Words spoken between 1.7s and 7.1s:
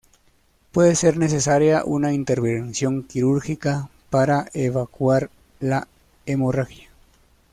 una intervención quirúrgica para evacuar la hemorragia.